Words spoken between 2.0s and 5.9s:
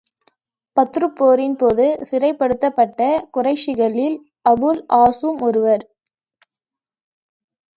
சிறைப்படுத்தப்பட்ட குறைஷிகளில் அபுல் ஆஸூம் ஒருவர்.